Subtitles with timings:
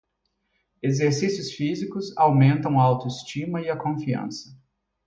[0.81, 4.57] Exercícios físicos aumentam a autoestima e a confiança.